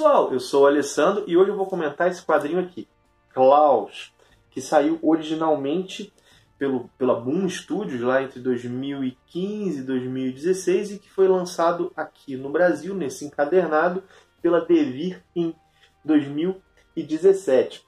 [0.00, 2.88] Pessoal, eu sou o Alessandro e hoje eu vou comentar esse quadrinho aqui,
[3.34, 4.14] Klaus,
[4.50, 6.10] que saiu originalmente
[6.58, 12.48] pelo, pela Boom Studios lá entre 2015 e 2016 e que foi lançado aqui no
[12.48, 14.02] Brasil, nesse encadernado,
[14.40, 15.54] pela Devir em
[16.02, 17.86] 2017.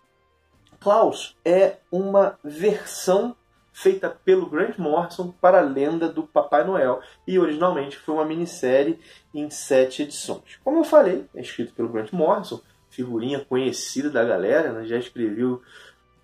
[0.79, 3.35] Klaus é uma versão
[3.73, 9.01] feita pelo Grant Morrison para a lenda do Papai Noel e originalmente foi uma minissérie
[9.34, 10.59] em sete edições.
[10.62, 14.84] Como eu falei, é escrito pelo Grant Morrison, figurinha conhecida da galera, né?
[14.84, 15.62] já escreveu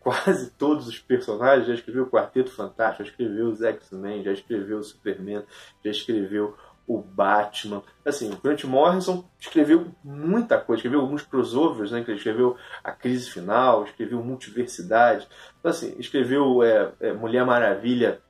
[0.00, 4.78] quase todos os personagens, já escreveu o Quarteto Fantástico, já escreveu os X-Men, já escreveu
[4.78, 5.42] o Superman,
[5.84, 6.54] já escreveu
[6.88, 7.82] o Batman.
[8.04, 12.02] Assim, o Grant Morrison escreveu muita coisa, escreveu alguns crossovers, né?
[12.02, 15.28] Que ele escreveu A Crise Final, escreveu Multiversidade.
[15.58, 18.20] Então, assim, escreveu é, é, Mulher Maravilha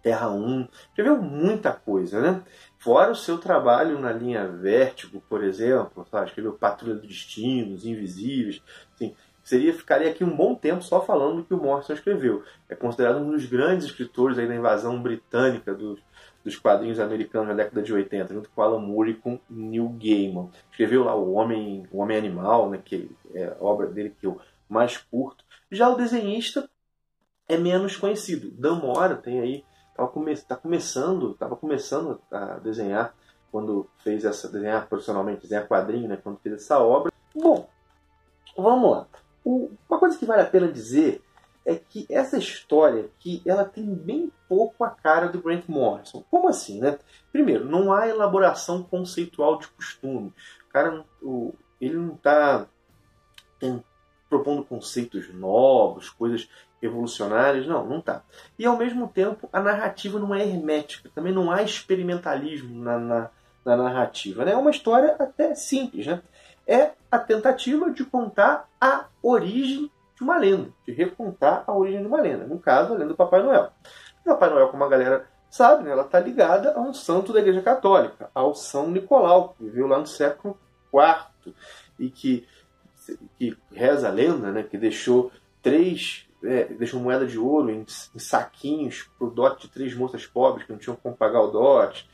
[0.00, 2.42] Terra 1, escreveu muita coisa, né?
[2.78, 6.28] Fora o seu trabalho na linha Vértigo, por exemplo, sabe?
[6.28, 8.62] escreveu Patrulha do Destino, Os Invisíveis,
[8.94, 12.44] assim, seria ficaria aqui um bom tempo só falando do que o Morrison escreveu.
[12.68, 15.98] É considerado um dos grandes escritores aí da invasão britânica dos,
[16.44, 20.50] dos quadrinhos americanos na década de 80, junto com Alan Moore e com Neil Gaiman.
[20.70, 24.38] Escreveu lá o Homem, o Homem Animal, né, que é a obra dele que eu
[24.68, 25.42] mais curto.
[25.70, 26.68] Já o desenhista
[27.48, 28.50] é menos conhecido.
[28.50, 33.14] Dan Mora tem aí estava come, tá começando, estava começando a desenhar
[33.50, 37.12] quando fez essa desenhar profissionalmente, desenhar quadrinho, né, quando fez essa obra.
[37.34, 37.68] Bom,
[38.56, 39.06] vamos lá.
[39.44, 41.22] O, uma coisa que vale a pena dizer
[41.64, 46.24] é que essa história aqui, ela tem bem pouco a cara do Grant Morrison.
[46.30, 46.96] Como assim, né?
[47.32, 50.32] Primeiro, não há elaboração conceitual de costume.
[50.68, 52.66] O cara, o, ele não está
[54.28, 56.48] propondo conceitos novos, coisas
[56.80, 58.22] revolucionárias, não, não está.
[58.56, 63.30] E ao mesmo tempo, a narrativa não é hermética, também não há experimentalismo na, na,
[63.64, 64.44] na narrativa.
[64.44, 64.52] Né?
[64.52, 66.22] É uma história até simples, né?
[66.66, 72.06] É a tentativa de contar a origem de uma lenda, de recontar a origem de
[72.06, 72.46] uma lenda.
[72.46, 73.72] No caso, a lenda do Papai Noel.
[74.24, 77.62] Papai Noel, como a galera sabe, né, ela está ligada a um santo da Igreja
[77.62, 80.58] Católica, ao São Nicolau, que viveu lá no século
[80.92, 81.54] IV
[81.98, 82.46] e que,
[83.38, 85.30] que reza a lenda, né, que deixou
[85.62, 90.26] três é, deixou moeda de ouro em, em saquinhos para o dote de três moças
[90.26, 92.08] pobres que não tinham como pagar o dote,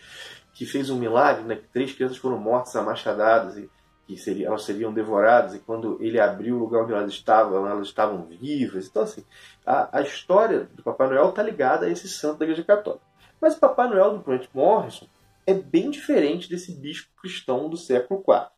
[0.54, 3.68] que fez um milagre, né, que três crianças foram mortas a machadadas e
[4.10, 7.86] que seria, elas seriam devoradas, e quando ele abriu o lugar onde elas estavam, elas
[7.86, 8.88] estavam vivas.
[8.88, 9.24] Então, assim,
[9.64, 13.04] a, a história do Papai Noel está ligada a esse santo da Igreja Católica.
[13.40, 15.06] Mas o Papai Noel do Grant Morrison
[15.46, 18.48] é bem diferente desse bispo cristão do século IV.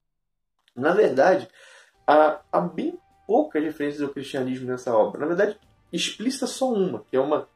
[0.75, 1.49] Na verdade,
[2.07, 5.21] há, há bem poucas referências ao cristianismo nessa obra.
[5.21, 5.59] Na verdade,
[5.93, 7.47] explícita só uma, que é uma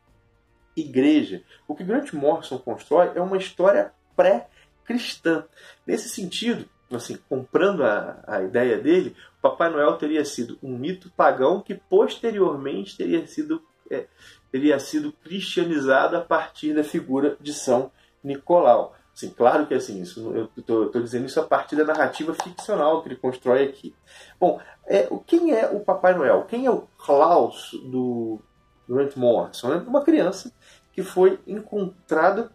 [0.77, 1.43] igreja.
[1.67, 5.47] O que Grant Morrison constrói é uma história pré-cristã.
[5.87, 11.11] Nesse sentido, assim, comprando a, a ideia dele, o Papai Noel teria sido um mito
[11.17, 14.07] pagão que posteriormente teria sido, é,
[14.53, 17.91] teria sido cristianizado a partir da figura de São
[18.23, 18.95] Nicolau.
[19.15, 23.09] Assim, claro que assim, isso, eu estou dizendo isso a partir da narrativa ficcional que
[23.09, 23.95] ele constrói aqui.
[24.39, 26.45] Bom, é, quem é o Papai Noel?
[26.45, 28.39] Quem é o Klaus do
[28.87, 29.73] Grant Morrison?
[29.73, 30.53] É uma criança
[30.93, 32.53] que foi encontrada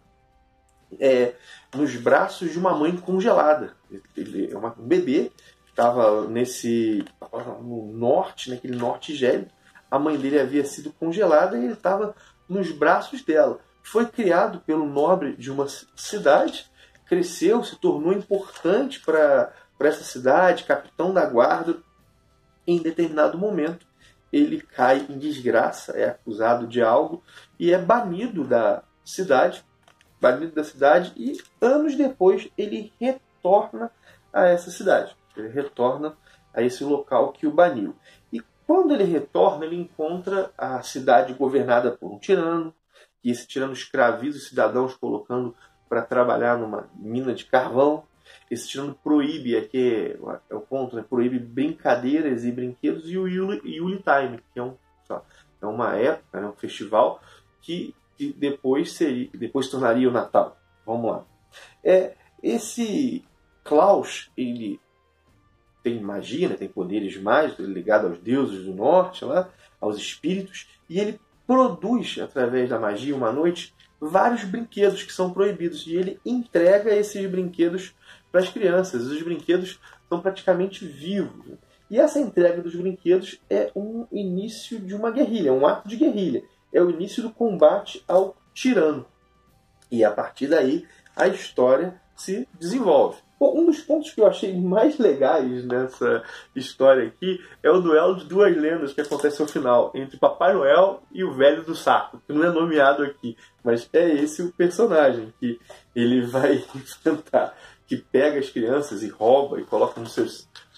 [1.00, 1.34] é,
[1.74, 3.74] nos braços de uma mãe congelada.
[4.16, 5.30] Ele é um bebê,
[5.68, 7.04] estava nesse
[7.62, 9.50] no norte, naquele norte gélido.
[9.90, 12.14] A mãe dele havia sido congelada e ele estava
[12.48, 13.60] nos braços dela.
[13.82, 15.66] Foi criado pelo nobre de uma
[15.96, 16.70] cidade,
[17.06, 21.76] cresceu, se tornou importante para essa cidade, capitão da guarda.
[22.66, 23.86] Em determinado momento,
[24.32, 27.22] ele cai em desgraça, é acusado de algo
[27.58, 29.64] e é banido da cidade
[30.22, 33.90] banido da cidade e anos depois ele retorna
[34.32, 35.16] a essa cidade.
[35.36, 36.16] Ele retorna
[36.54, 37.96] a esse local que o baniu.
[38.32, 42.72] E Quando ele retorna, ele encontra a cidade governada por um tirano,
[43.24, 45.54] e esse tirano escraviza os cidadãos colocando
[45.88, 48.04] para trabalhar numa mina de carvão.
[48.50, 50.16] Esse tirano proíbe, aqui
[50.48, 51.04] é o ponto, né?
[51.08, 53.60] proíbe brincadeiras e brinquedos e o Yuli,
[54.02, 54.76] Time, que é, um,
[55.60, 56.46] é uma época, né?
[56.46, 57.20] um festival
[57.60, 60.56] que, que depois, seria, depois tornaria o Natal.
[60.86, 61.24] Vamos lá.
[61.82, 63.24] É, esse
[63.64, 64.80] Klaus, ele
[65.82, 66.54] tem magia, né?
[66.54, 69.48] tem poderes mágicos, ligado aos deuses do norte, lá,
[69.80, 75.84] aos espíritos, e ele produz, através da magia, uma noite, vários brinquedos que são proibidos.
[75.86, 77.92] E ele entrega esses brinquedos
[78.30, 79.06] para as crianças.
[79.06, 81.58] Os brinquedos são praticamente vivos.
[81.90, 86.44] E essa entrega dos brinquedos é um início de uma guerrilha, um ato de guerrilha.
[86.72, 89.06] É o início do combate ao tirano.
[89.90, 93.18] E a partir daí a história se desenvolve.
[93.42, 96.22] Bom, um dos pontos que eu achei mais legais nessa
[96.54, 101.02] história aqui é o duelo de duas lendas que acontece ao final, entre Papai Noel
[101.10, 105.34] e o Velho do Saco, que não é nomeado aqui, mas é esse o personagem
[105.40, 105.58] que
[105.92, 110.26] ele vai enfrentar, que pega as crianças e rouba e coloca no seu,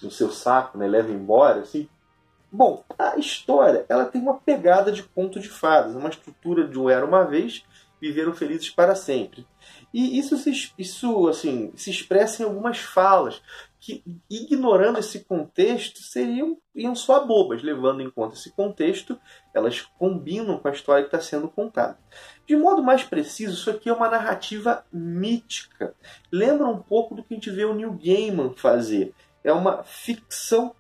[0.03, 1.87] no seu saco, né, leva embora, assim.
[2.57, 6.89] Bom, a história ela tem uma pegada de conto de fadas, uma estrutura de um
[6.89, 7.65] era uma vez,
[8.01, 9.45] viveram felizes para sempre.
[9.93, 13.43] E isso, se, isso assim, se expressa em algumas falas
[13.81, 17.61] que, ignorando esse contexto, seriam iam só bobas.
[17.61, 19.19] Levando em conta esse contexto,
[19.53, 21.99] elas combinam com a história que está sendo contada.
[22.47, 25.93] De modo mais preciso, isso aqui é uma narrativa mítica.
[26.31, 29.13] Lembra um pouco do que a gente vê o Neil Gaiman fazer.
[29.43, 30.73] É uma ficção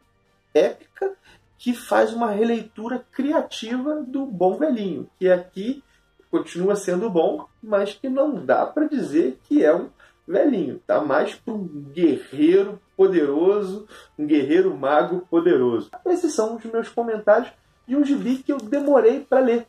[0.54, 1.16] épica
[1.64, 5.82] que faz uma releitura criativa do Bom Velhinho, que aqui
[6.30, 9.88] continua sendo bom, mas que não dá para dizer que é um
[10.28, 10.78] velhinho.
[10.86, 13.88] Tá mais para um guerreiro poderoso,
[14.18, 15.90] um guerreiro mago poderoso.
[16.04, 17.50] Esses são os meus comentários
[17.88, 19.66] de um gibi que eu demorei para ler.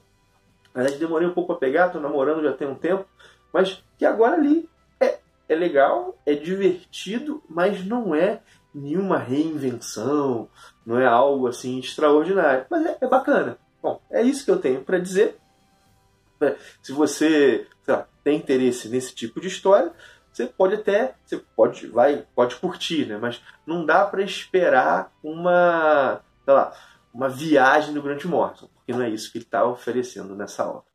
[0.73, 3.05] Verdade, demorei um pouco a pegar, estou namorando já tem um tempo,
[3.53, 4.67] mas que agora li.
[4.99, 8.41] É, é legal, é divertido, mas não é
[8.75, 10.49] nenhuma reinvenção,
[10.85, 12.65] não é algo assim extraordinário.
[12.69, 13.57] Mas é, é bacana.
[13.81, 15.37] Bom, é isso que eu tenho para dizer.
[16.39, 16.55] Né?
[16.81, 19.91] Se você lá, tem interesse nesse tipo de história,
[20.31, 23.17] você pode até, você pode, vai, pode curtir, né?
[23.17, 26.73] Mas não dá para esperar uma, sei lá,
[27.13, 30.94] uma viagem do Grant Morrison, porque não é isso que ele está oferecendo nessa obra.